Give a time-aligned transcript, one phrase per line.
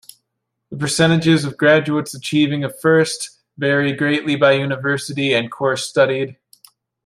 [0.71, 6.39] The percentages of graduates achieving a first vary greatly by university and course studied.